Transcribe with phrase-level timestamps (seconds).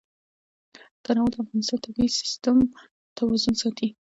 [1.03, 2.57] تنوع د افغانستان د طبعي سیسټم
[3.17, 3.87] توازن ساتي.